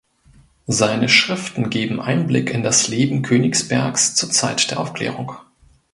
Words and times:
Seine 0.65 1.09
Schriften 1.09 1.69
geben 1.69 1.99
Einblick 2.01 2.49
in 2.49 2.63
das 2.63 2.87
Leben 2.87 3.21
Königsbergs 3.21 4.15
zur 4.15 4.31
Zeit 4.31 4.71
der 4.71 4.79
Aufklärung. 4.79 5.33